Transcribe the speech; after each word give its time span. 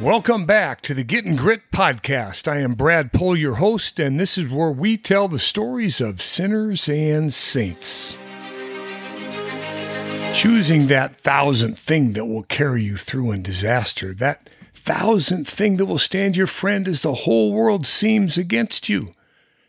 Welcome 0.00 0.44
back 0.44 0.82
to 0.82 0.92
the 0.92 1.04
Getting 1.04 1.36
Grit 1.36 1.70
podcast. 1.72 2.46
I 2.52 2.58
am 2.58 2.74
Brad 2.74 3.14
Pull, 3.14 3.34
your 3.34 3.54
host, 3.54 3.98
and 3.98 4.20
this 4.20 4.36
is 4.36 4.52
where 4.52 4.70
we 4.70 4.98
tell 4.98 5.26
the 5.26 5.38
stories 5.38 6.02
of 6.02 6.20
sinners 6.20 6.86
and 6.86 7.32
saints. 7.32 8.14
Choosing 10.34 10.88
that 10.88 11.18
thousandth 11.22 11.78
thing 11.78 12.12
that 12.12 12.26
will 12.26 12.42
carry 12.42 12.84
you 12.84 12.98
through 12.98 13.32
in 13.32 13.40
disaster, 13.40 14.12
that 14.12 14.50
thousandth 14.74 15.48
thing 15.48 15.78
that 15.78 15.86
will 15.86 15.96
stand 15.96 16.36
your 16.36 16.46
friend 16.46 16.86
as 16.86 17.00
the 17.00 17.14
whole 17.14 17.54
world 17.54 17.86
seems 17.86 18.36
against 18.36 18.90
you, 18.90 19.14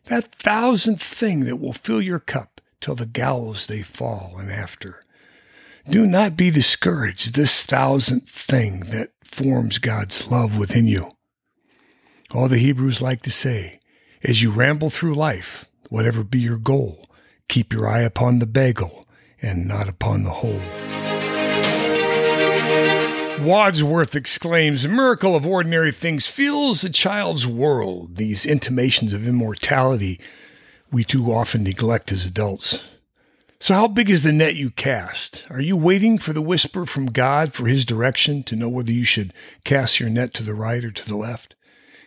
that 0.08 0.28
thousandth 0.28 1.02
thing 1.02 1.46
that 1.46 1.56
will 1.56 1.72
fill 1.72 2.02
your 2.02 2.20
cup 2.20 2.60
till 2.82 2.96
the 2.96 3.06
gallows 3.06 3.68
they 3.68 3.82
fall 3.82 4.36
and 4.38 4.52
after. 4.52 5.06
Do 5.90 6.06
not 6.06 6.36
be 6.36 6.52
discouraged, 6.52 7.34
this 7.34 7.64
thousandth 7.64 8.30
thing 8.30 8.82
that 8.92 9.12
forms 9.24 9.78
God's 9.78 10.30
love 10.30 10.58
within 10.58 10.86
you. 10.86 11.12
All 12.32 12.50
the 12.50 12.58
Hebrews 12.58 13.02
like 13.02 13.22
to 13.22 13.32
say, 13.32 13.80
as 14.22 14.42
you 14.42 14.52
ramble 14.52 14.90
through 14.90 15.16
life, 15.16 15.66
whatever 15.90 16.26
be 16.26 16.40
your 16.40 16.58
goal, 16.58 17.10
keep 17.48 17.72
your 17.72 17.88
eye 17.88 18.02
upon 18.02 18.40
the 18.40 18.46
bagel 18.46 19.08
and 19.42 19.66
not 19.66 19.88
upon 19.88 20.24
the 20.24 20.32
hole. 20.32 20.60
Wordsworth 23.40 24.14
exclaims, 24.14 24.84
A 24.84 24.90
miracle 24.90 25.36
of 25.36 25.48
ordinary 25.48 25.94
things 25.94 26.28
fills 26.28 26.84
a 26.84 26.90
child's 26.90 27.48
world. 27.48 28.18
These 28.18 28.46
intimations 28.46 29.14
of 29.14 29.26
immortality 29.26 30.20
we 30.92 31.04
too 31.04 31.32
often 31.32 31.64
neglect 31.64 32.12
as 32.12 32.26
adults. 32.26 32.84
So, 33.60 33.74
how 33.74 33.88
big 33.88 34.10
is 34.10 34.22
the 34.22 34.32
net 34.32 34.56
you 34.56 34.70
cast? 34.70 35.48
Are 35.50 35.60
you 35.60 35.76
waiting 35.76 36.20
for 36.20 36.32
the 36.32 36.44
whisper 36.44 36.86
from 36.86 37.08
God 37.08 37.54
for 37.54 37.66
his 37.66 37.86
direction 37.86 38.44
to 38.44 38.56
know 38.56 38.70
whether 38.70 38.94
you 38.94 39.04
should 39.04 39.34
cast 39.64 40.00
your 40.00 40.10
net 40.10 40.34
to 40.36 40.44
the 40.44 40.54
right 40.54 40.84
or 40.84 40.92
to 40.92 41.08
the 41.08 41.18
left? 41.18 41.56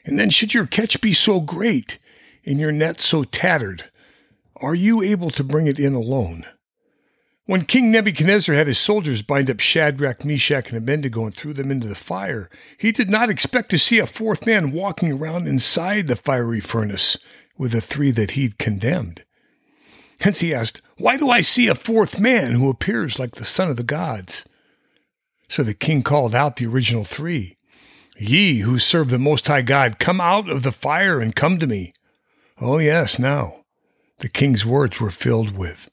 And 0.05 0.17
then, 0.17 0.31
should 0.31 0.55
your 0.55 0.67
catch 0.67 1.01
be 1.01 1.13
so 1.13 1.41
great 1.41 1.99
and 2.47 2.61
your 2.61 2.71
net 2.71 3.01
so 3.01 3.25
tattered, 3.25 3.91
are 4.57 4.77
you 4.77 5.03
able 5.03 5.31
to 5.31 5.43
bring 5.43 5.67
it 5.67 5.81
in 5.81 5.93
alone? 5.93 6.47
When 7.47 7.65
King 7.65 7.91
Nebuchadnezzar 7.91 8.55
had 8.55 8.69
his 8.69 8.79
soldiers 8.79 9.23
bind 9.23 9.51
up 9.51 9.59
Shadrach, 9.59 10.25
Meshach, 10.25 10.69
and 10.69 10.79
Abednego 10.79 11.25
and 11.25 11.35
threw 11.35 11.53
them 11.53 11.73
into 11.73 11.89
the 11.89 11.97
fire, 11.97 12.49
he 12.79 12.93
did 12.93 13.11
not 13.11 13.29
expect 13.29 13.71
to 13.71 13.79
see 13.79 13.99
a 13.99 14.07
fourth 14.07 14.47
man 14.47 14.71
walking 14.71 15.11
around 15.11 15.49
inside 15.49 16.07
the 16.07 16.15
fiery 16.15 16.61
furnace 16.61 17.17
with 17.59 17.73
the 17.73 17.81
three 17.81 18.13
that 18.13 18.33
he'd 18.33 18.59
condemned. 18.59 19.25
Hence 20.21 20.41
he 20.41 20.55
asked, 20.55 20.83
Why 20.99 21.17
do 21.17 21.31
I 21.31 21.41
see 21.41 21.69
a 21.69 21.75
fourth 21.75 22.21
man 22.21 22.53
who 22.53 22.69
appears 22.69 23.19
like 23.19 23.37
the 23.37 23.45
son 23.45 23.71
of 23.71 23.77
the 23.77 23.83
gods? 23.83 24.45
So 25.49 25.63
the 25.63 25.75
king 25.75 26.03
called 26.03 26.35
out 26.35 26.57
the 26.57 26.67
original 26.67 27.05
three 27.05 27.57
Ye 28.19 28.59
who 28.59 28.79
serve 28.79 29.09
the 29.09 29.19
Most 29.19 29.47
High 29.47 29.63
God, 29.63 29.99
come 29.99 30.21
out 30.21 30.51
of 30.51 30.63
the 30.63 30.73
fire 30.73 31.21
and 31.21 31.35
come 31.35 31.59
to 31.59 31.67
me. 31.67 31.95
Oh, 32.61 32.77
yes, 32.77 33.19
now. 33.19 33.65
The 34.19 34.29
king's 34.29 34.67
words 34.67 35.01
were 35.01 35.11
filled 35.11 35.57
with 35.57 35.89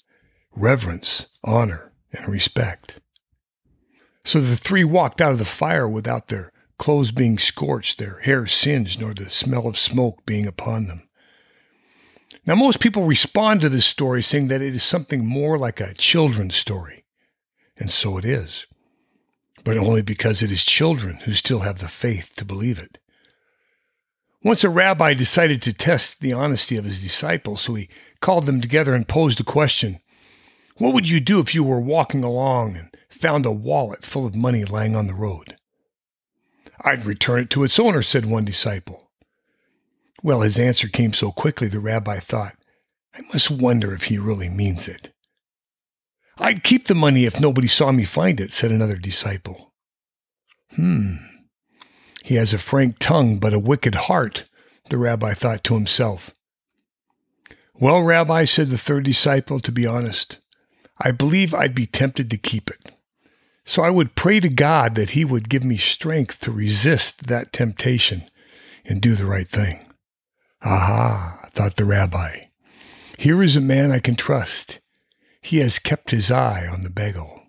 reverence, 0.54 1.28
honor, 1.42 1.94
and 2.12 2.28
respect. 2.28 3.00
So 4.26 4.42
the 4.42 4.58
three 4.58 4.84
walked 4.84 5.22
out 5.22 5.32
of 5.32 5.38
the 5.38 5.46
fire 5.46 5.88
without 5.88 6.28
their 6.28 6.52
clothes 6.78 7.14
being 7.14 7.38
scorched, 7.38 7.98
their 7.98 8.20
hair 8.20 8.46
singed, 8.46 9.00
nor 9.00 9.14
the 9.14 9.30
smell 9.30 9.66
of 9.66 9.78
smoke 9.78 10.26
being 10.26 10.46
upon 10.46 10.88
them. 10.88 11.07
Now, 12.46 12.56
most 12.56 12.80
people 12.80 13.04
respond 13.04 13.62
to 13.62 13.70
this 13.70 13.86
story 13.86 14.22
saying 14.22 14.48
that 14.48 14.62
it 14.62 14.76
is 14.76 14.84
something 14.84 15.26
more 15.26 15.58
like 15.58 15.80
a 15.80 15.94
children's 15.94 16.56
story. 16.56 17.06
And 17.78 17.90
so 17.92 18.18
it 18.18 18.26
is. 18.26 18.68
But 19.64 19.78
only 19.78 20.02
because 20.02 20.42
it 20.42 20.52
is 20.52 20.66
children 20.66 21.18
who 21.18 21.34
still 21.34 21.60
have 21.60 21.80
the 21.80 21.88
faith 21.88 22.34
to 22.38 22.46
believe 22.46 22.80
it. 22.80 23.00
Once 24.44 24.64
a 24.64 24.70
rabbi 24.70 25.14
decided 25.14 25.62
to 25.62 25.74
test 25.74 26.22
the 26.22 26.32
honesty 26.32 26.78
of 26.78 26.86
his 26.86 27.02
disciples, 27.02 27.62
so 27.62 27.76
he 27.76 27.90
called 28.22 28.46
them 28.46 28.62
together 28.62 28.94
and 28.94 29.08
posed 29.08 29.40
a 29.40 29.44
question 29.44 30.00
What 30.78 30.94
would 30.94 31.10
you 31.10 31.20
do 31.20 31.40
if 31.40 31.54
you 31.54 31.64
were 31.64 31.82
walking 31.82 32.24
along 32.24 32.78
and 32.78 32.96
found 33.10 33.46
a 33.46 33.52
wallet 33.52 34.04
full 34.04 34.26
of 34.26 34.36
money 34.36 34.64
lying 34.64 34.96
on 34.96 35.08
the 35.08 35.14
road? 35.14 35.58
I'd 36.82 37.06
return 37.06 37.42
it 37.42 37.50
to 37.52 37.64
its 37.64 37.80
owner, 37.80 38.02
said 38.02 38.26
one 38.26 38.46
disciple. 38.46 39.07
Well, 40.24 40.42
his 40.42 40.58
answer 40.58 40.88
came 40.88 41.14
so 41.14 41.32
quickly 41.32 41.68
the 41.68 41.80
rabbi 41.80 42.20
thought, 42.20 42.56
I 43.14 43.22
must 43.34 43.52
wonder 43.52 43.94
if 43.94 44.06
he 44.06 44.18
really 44.18 44.50
means 44.50 44.88
it. 44.88 45.12
I'd 46.38 46.64
keep 46.64 46.88
the 46.88 46.96
money 46.96 47.26
if 47.26 47.40
nobody 47.40 47.68
saw 47.68 47.92
me 47.92 48.04
find 48.04 48.40
it, 48.40 48.52
said 48.52 48.72
another 48.72 48.98
disciple. 48.98 49.74
Hmm. 50.76 51.16
He 52.24 52.36
has 52.36 52.54
a 52.54 52.60
frank 52.60 53.00
tongue, 53.00 53.40
but 53.40 53.54
a 53.54 53.60
wicked 53.60 53.96
heart, 53.96 54.46
the 54.90 54.98
rabbi 54.98 55.34
thought 55.34 55.64
to 55.66 55.74
himself. 55.74 56.36
Well, 57.80 58.02
Rabbi, 58.02 58.46
said 58.46 58.70
the 58.70 58.78
third 58.78 59.04
disciple, 59.04 59.60
to 59.60 59.72
be 59.72 59.86
honest, 59.86 60.40
I 61.00 61.12
believe 61.12 61.54
I'd 61.54 61.76
be 61.76 61.86
tempted 61.86 62.30
to 62.32 62.38
keep 62.38 62.72
it. 62.72 62.92
So 63.66 63.84
I 63.84 63.92
would 63.92 64.16
pray 64.16 64.40
to 64.40 64.50
God 64.50 64.96
that 64.96 65.12
He 65.12 65.24
would 65.24 65.48
give 65.48 65.64
me 65.64 65.78
strength 65.78 66.40
to 66.42 66.52
resist 66.52 67.28
that 67.28 67.54
temptation 67.54 68.24
and 68.84 69.00
do 69.00 69.14
the 69.14 69.28
right 69.28 69.48
thing. 69.48 69.86
Aha, 70.68 71.48
thought 71.54 71.78
the 71.78 71.86
rabbi. 71.86 72.48
Here 73.18 73.42
is 73.42 73.56
a 73.56 73.62
man 73.62 73.90
I 73.90 74.00
can 74.00 74.16
trust. 74.16 74.82
He 75.42 75.60
has 75.60 75.80
kept 75.80 76.12
his 76.12 76.30
eye 76.30 76.68
on 76.68 76.82
the 76.82 76.90
bagel. 76.90 77.44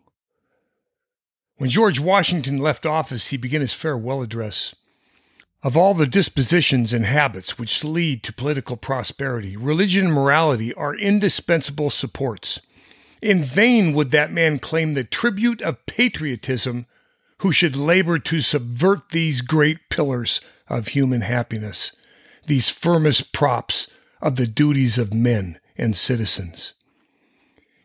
When 1.57 1.69
George 1.69 1.99
Washington 1.99 2.59
left 2.59 2.87
office, 2.87 3.27
he 3.27 3.37
began 3.37 3.61
his 3.61 3.75
farewell 3.75 4.23
address. 4.23 4.73
Of 5.65 5.77
all 5.77 5.95
the 5.95 6.07
dispositions 6.07 6.93
and 6.93 7.05
habits 7.05 7.59
which 7.59 7.83
lead 7.83 8.23
to 8.23 8.33
political 8.33 8.77
prosperity, 8.77 9.57
religion 9.57 10.05
and 10.05 10.15
morality 10.15 10.73
are 10.75 10.95
indispensable 10.95 11.91
supports. 11.91 12.61
In 13.21 13.43
vain 13.43 13.95
would 13.95 14.13
that 14.13 14.33
man 14.33 14.61
claim 14.61 14.95
the 14.95 15.03
tribute 15.03 15.61
of 15.61 15.85
patriotism 15.87 16.87
who 17.39 17.51
should 17.51 17.75
labor 17.75 18.21
to 18.21 18.41
subvert 18.41 19.11
these 19.11 19.41
great 19.41 19.89
pillars 19.89 20.41
of 20.69 20.89
human 20.89 21.23
happiness 21.23 21.91
these 22.49 22.69
firmest 22.69 23.33
props 23.33 23.87
of 24.21 24.37
the 24.37 24.47
duties 24.47 24.99
of 24.99 25.15
men 25.15 25.61
and 25.77 25.95
citizens. 25.95 26.73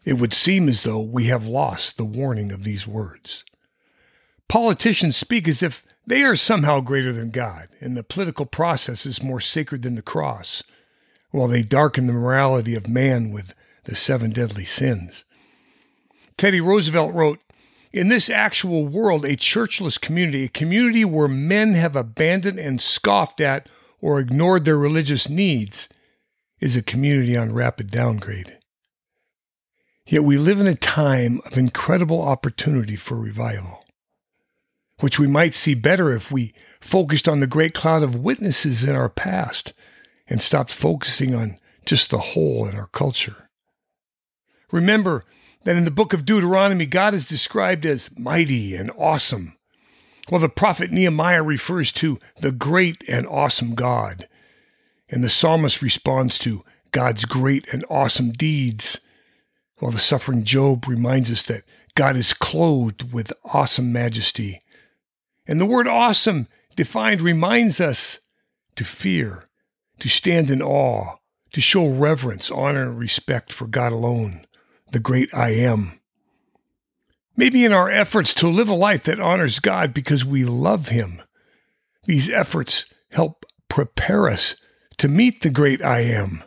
It 0.03 0.13
would 0.13 0.33
seem 0.33 0.67
as 0.67 0.83
though 0.83 0.99
we 0.99 1.25
have 1.25 1.45
lost 1.45 1.97
the 1.97 2.05
warning 2.05 2.51
of 2.51 2.63
these 2.63 2.87
words. 2.87 3.43
Politicians 4.49 5.15
speak 5.15 5.47
as 5.47 5.63
if 5.63 5.85
they 6.05 6.23
are 6.23 6.35
somehow 6.35 6.81
greater 6.81 7.13
than 7.13 7.29
God, 7.29 7.67
and 7.79 7.95
the 7.95 8.03
political 8.03 8.45
process 8.45 9.05
is 9.05 9.23
more 9.23 9.39
sacred 9.39 9.83
than 9.83 9.95
the 9.95 10.01
cross, 10.01 10.63
while 11.31 11.47
they 11.47 11.63
darken 11.63 12.07
the 12.07 12.13
morality 12.13 12.75
of 12.75 12.89
man 12.89 13.31
with 13.31 13.53
the 13.85 13.95
seven 13.95 14.31
deadly 14.31 14.65
sins. 14.65 15.23
Teddy 16.37 16.59
Roosevelt 16.59 17.13
wrote, 17.13 17.39
in 17.93 18.07
this 18.07 18.29
actual 18.29 18.85
world, 18.85 19.23
a 19.23 19.37
churchless 19.37 20.01
community, 20.01 20.45
a 20.45 20.49
community 20.49 21.05
where 21.05 21.27
men 21.27 21.73
have 21.73 21.95
abandoned 21.95 22.59
and 22.59 22.81
scoffed 22.81 23.39
at 23.39 23.69
or 24.03 24.19
ignored 24.19 24.65
their 24.65 24.77
religious 24.77 25.29
needs 25.29 25.87
is 26.59 26.75
a 26.75 26.81
community 26.81 27.37
on 27.37 27.53
rapid 27.53 27.89
downgrade. 27.89 28.57
Yet 30.05 30.25
we 30.25 30.37
live 30.37 30.59
in 30.59 30.67
a 30.67 30.75
time 30.75 31.39
of 31.45 31.57
incredible 31.57 32.21
opportunity 32.21 32.97
for 32.97 33.15
revival, 33.15 33.85
which 34.99 35.19
we 35.19 35.25
might 35.25 35.55
see 35.55 35.73
better 35.73 36.11
if 36.11 36.33
we 36.33 36.53
focused 36.81 37.29
on 37.29 37.39
the 37.39 37.47
great 37.47 37.73
cloud 37.73 38.03
of 38.03 38.17
witnesses 38.17 38.83
in 38.83 38.93
our 38.93 39.07
past 39.07 39.71
and 40.27 40.41
stopped 40.41 40.73
focusing 40.73 41.33
on 41.33 41.57
just 41.85 42.11
the 42.11 42.17
hole 42.17 42.67
in 42.67 42.75
our 42.75 42.87
culture. 42.87 43.47
Remember 44.69 45.23
that 45.63 45.77
in 45.77 45.85
the 45.85 45.91
book 45.91 46.11
of 46.11 46.25
Deuteronomy, 46.25 46.87
God 46.87 47.13
is 47.13 47.25
described 47.25 47.85
as 47.85 48.09
mighty 48.19 48.75
and 48.75 48.91
awesome, 48.97 49.55
well, 50.31 50.41
the 50.41 50.49
prophet 50.49 50.91
Nehemiah 50.91 51.43
refers 51.43 51.91
to 51.93 52.19
the 52.39 52.51
great 52.51 53.03
and 53.07 53.27
awesome 53.27 53.75
God, 53.75 54.27
and 55.09 55.23
the 55.23 55.29
psalmist 55.29 55.81
responds 55.81 56.37
to 56.39 56.63
God's 56.91 57.25
great 57.25 57.67
and 57.73 57.83
awesome 57.89 58.31
deeds, 58.31 59.01
while 59.79 59.91
the 59.91 59.97
suffering 59.97 60.43
Job 60.43 60.87
reminds 60.87 61.31
us 61.31 61.43
that 61.43 61.65
God 61.95 62.15
is 62.15 62.33
clothed 62.33 63.11
with 63.11 63.33
awesome 63.43 63.91
majesty. 63.91 64.61
And 65.45 65.59
the 65.59 65.65
word 65.65 65.87
awesome 65.87 66.47
defined 66.75 67.21
reminds 67.21 67.81
us 67.81 68.19
to 68.75 68.85
fear, 68.85 69.49
to 69.99 70.07
stand 70.07 70.49
in 70.49 70.61
awe, 70.61 71.17
to 71.51 71.61
show 71.61 71.87
reverence, 71.87 72.49
honor, 72.49 72.83
and 72.83 72.97
respect 72.97 73.51
for 73.51 73.67
God 73.67 73.91
alone, 73.91 74.47
the 74.91 74.99
great 74.99 75.33
I 75.33 75.49
am. 75.49 75.99
Maybe 77.35 77.65
in 77.65 77.73
our 77.73 77.89
efforts 77.89 78.33
to 78.35 78.47
live 78.47 78.69
a 78.69 78.75
life 78.75 79.03
that 79.03 79.19
honors 79.19 79.59
God 79.59 79.93
because 79.93 80.23
we 80.23 80.45
love 80.45 80.89
Him, 80.89 81.21
these 82.05 82.29
efforts 82.29 82.85
help 83.11 83.45
prepare 83.69 84.29
us 84.29 84.55
to 84.97 85.07
meet 85.07 85.41
the 85.41 85.49
great 85.49 85.81
I 85.81 86.01
am, 86.01 86.43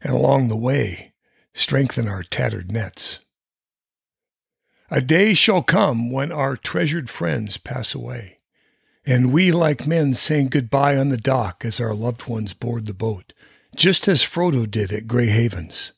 and 0.00 0.14
along 0.14 0.48
the 0.48 0.56
way, 0.56 1.12
strengthen 1.52 2.08
our 2.08 2.22
tattered 2.22 2.72
nets. 2.72 3.20
A 4.90 5.02
day 5.02 5.34
shall 5.34 5.62
come 5.62 6.10
when 6.10 6.32
our 6.32 6.56
treasured 6.56 7.10
friends 7.10 7.58
pass 7.58 7.94
away, 7.94 8.38
And 9.04 9.32
we, 9.32 9.52
like 9.52 9.86
men, 9.86 10.14
saying 10.14 10.48
goodbye 10.48 10.96
on 10.96 11.10
the 11.10 11.18
dock 11.18 11.64
as 11.64 11.80
our 11.80 11.94
loved 11.94 12.28
ones 12.28 12.54
board 12.54 12.86
the 12.86 12.94
boat, 12.94 13.34
just 13.76 14.08
as 14.08 14.22
Frodo 14.22 14.70
did 14.70 14.90
at 14.90 15.06
Grey 15.06 15.28
Havens, 15.28 15.92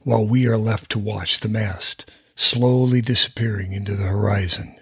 while 0.00 0.24
we 0.24 0.46
are 0.46 0.58
left 0.58 0.90
to 0.92 0.98
watch 0.98 1.40
the 1.40 1.48
mast 1.48 2.08
slowly 2.38 3.00
disappearing 3.00 3.72
into 3.72 3.96
the 3.96 4.04
horizon. 4.04 4.78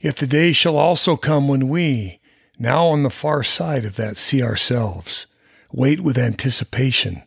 Yet 0.00 0.18
the 0.18 0.28
day 0.28 0.52
shall 0.52 0.76
also 0.76 1.16
come 1.16 1.48
when 1.48 1.68
we, 1.68 2.20
now 2.56 2.86
on 2.86 3.02
the 3.02 3.10
far 3.10 3.42
side 3.42 3.84
of 3.84 3.96
that 3.96 4.16
sea 4.16 4.44
ourselves, 4.44 5.26
wait 5.72 6.00
with 6.00 6.16
anticipation 6.16 7.24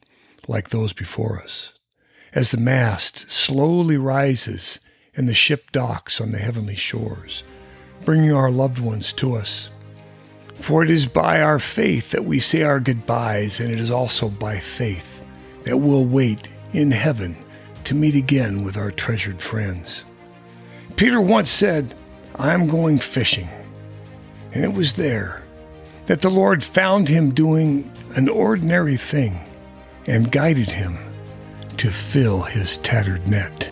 like 0.47 0.69
those 0.69 0.93
before 0.93 1.41
us, 1.41 1.73
as 2.33 2.51
the 2.51 2.57
mast 2.57 3.29
slowly 3.29 3.97
rises 3.97 4.79
and 5.13 5.27
the 5.27 5.33
ship 5.33 5.73
docks 5.73 6.21
on 6.21 6.31
the 6.31 6.37
heavenly 6.37 6.75
shores, 6.75 7.43
bringing 8.05 8.31
our 8.31 8.49
loved 8.49 8.79
ones 8.79 9.11
to 9.11 9.35
us. 9.35 9.69
For 10.61 10.81
it 10.81 10.89
is 10.89 11.05
by 11.05 11.41
our 11.41 11.59
faith 11.59 12.11
that 12.11 12.23
we 12.23 12.39
say 12.39 12.63
our 12.63 12.79
goodbyes, 12.79 13.59
and 13.59 13.69
it 13.69 13.81
is 13.81 13.91
also 13.91 14.29
by 14.29 14.59
faith 14.59 15.25
that 15.63 15.77
we'll 15.77 16.05
wait 16.05 16.47
in 16.71 16.91
heaven 16.91 17.35
to 17.89 17.95
meet 17.95 18.13
again 18.13 18.63
with 18.63 18.77
our 18.77 18.91
treasured 18.91 19.41
friends. 19.41 20.03
Peter 20.95 21.19
once 21.19 21.49
said, 21.49 21.95
I'm 22.35 22.67
going 22.67 22.99
fishing. 22.99 23.49
And 24.53 24.63
it 24.63 24.73
was 24.73 24.93
there 24.93 25.41
that 26.05 26.21
the 26.21 26.29
Lord 26.29 26.63
found 26.63 27.09
him 27.09 27.31
doing 27.31 27.91
an 28.13 28.29
ordinary 28.29 28.95
thing 28.95 29.39
and 30.05 30.31
guided 30.31 30.69
him 30.69 30.99
to 31.77 31.89
fill 31.89 32.43
his 32.43 32.77
tattered 32.77 33.27
net. 33.27 33.71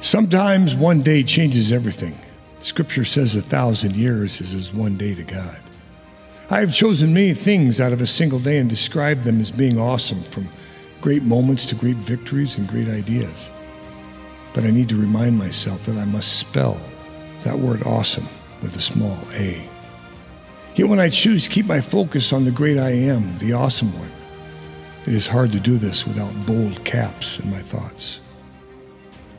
Sometimes 0.00 0.74
one 0.74 1.00
day 1.00 1.22
changes 1.22 1.70
everything. 1.70 2.20
Scripture 2.58 3.04
says 3.04 3.36
a 3.36 3.40
thousand 3.40 3.94
years 3.94 4.40
is 4.40 4.52
as 4.52 4.74
one 4.74 4.96
day 4.96 5.14
to 5.14 5.22
God. 5.22 5.58
I 6.48 6.60
have 6.60 6.72
chosen 6.72 7.12
many 7.12 7.34
things 7.34 7.80
out 7.80 7.92
of 7.92 8.00
a 8.00 8.06
single 8.06 8.38
day 8.38 8.58
and 8.58 8.70
described 8.70 9.24
them 9.24 9.40
as 9.40 9.50
being 9.50 9.80
awesome, 9.80 10.22
from 10.22 10.48
great 11.00 11.24
moments 11.24 11.66
to 11.66 11.74
great 11.74 11.96
victories 11.96 12.56
and 12.56 12.68
great 12.68 12.88
ideas. 12.88 13.50
But 14.54 14.64
I 14.64 14.70
need 14.70 14.88
to 14.90 14.96
remind 15.00 15.36
myself 15.36 15.84
that 15.86 15.98
I 15.98 16.04
must 16.04 16.38
spell 16.38 16.80
that 17.40 17.58
word 17.58 17.82
awesome 17.82 18.28
with 18.62 18.76
a 18.76 18.80
small 18.80 19.18
a. 19.32 19.60
Yet 20.76 20.88
when 20.88 21.00
I 21.00 21.08
choose 21.08 21.44
to 21.44 21.50
keep 21.50 21.66
my 21.66 21.80
focus 21.80 22.32
on 22.32 22.44
the 22.44 22.52
great 22.52 22.78
I 22.78 22.90
am, 22.90 23.36
the 23.38 23.52
awesome 23.52 23.92
one, 23.98 24.12
it 25.04 25.14
is 25.14 25.26
hard 25.26 25.50
to 25.50 25.58
do 25.58 25.78
this 25.78 26.06
without 26.06 26.46
bold 26.46 26.84
caps 26.84 27.40
in 27.40 27.50
my 27.50 27.62
thoughts. 27.62 28.20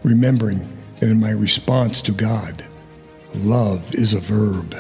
Remembering 0.04 0.68
that 0.98 1.09
in 1.09 1.21
my 1.21 1.30
response 1.30 2.01
to 2.01 2.12
God, 2.12 2.65
love 3.33 3.95
is 3.95 4.13
a 4.13 4.19
verb. 4.19 4.75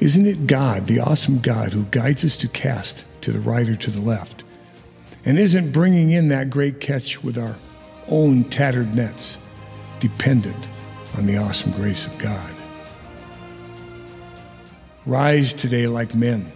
Isn't 0.00 0.26
it 0.26 0.46
God, 0.46 0.86
the 0.86 1.00
awesome 1.00 1.40
God, 1.40 1.74
who 1.74 1.84
guides 1.84 2.24
us 2.24 2.38
to 2.38 2.48
cast 2.48 3.04
to 3.20 3.32
the 3.32 3.40
right 3.40 3.68
or 3.68 3.76
to 3.76 3.90
the 3.90 4.00
left, 4.00 4.44
and 5.26 5.38
isn't 5.38 5.72
bringing 5.72 6.10
in 6.10 6.28
that 6.28 6.48
great 6.48 6.80
catch 6.80 7.22
with 7.22 7.36
our 7.36 7.56
own 8.08 8.44
tattered 8.44 8.94
nets, 8.94 9.38
dependent 9.98 10.70
on 11.18 11.26
the 11.26 11.36
awesome 11.36 11.72
grace 11.72 12.06
of 12.06 12.16
God. 12.18 12.50
Rise 15.04 15.52
today 15.52 15.86
like 15.86 16.14
men 16.14 16.50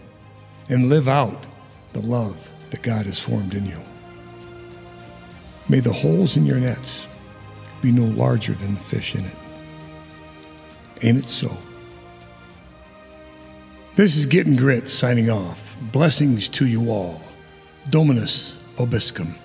and 0.70 0.88
live 0.88 1.06
out 1.06 1.46
the 1.92 2.00
love 2.00 2.50
that 2.70 2.82
God 2.82 3.04
has 3.04 3.18
formed 3.18 3.52
in 3.52 3.66
you. 3.66 3.78
May 5.68 5.80
the 5.80 5.92
holes 5.92 6.36
in 6.38 6.46
your 6.46 6.60
nets 6.60 7.06
be 7.82 7.92
no 7.92 8.04
larger 8.04 8.54
than 8.54 8.74
the 8.74 8.80
fish 8.80 9.14
in 9.14 9.26
it. 9.26 9.36
Ain't 11.02 11.18
it 11.18 11.28
so? 11.28 11.54
This 13.96 14.16
is 14.16 14.26
Getting 14.26 14.56
Grit 14.56 14.88
signing 14.88 15.30
off. 15.30 15.76
Blessings 15.92 16.48
to 16.48 16.66
you 16.66 16.90
all. 16.90 17.20
Dominus 17.90 18.56
Vobiscum. 18.76 19.36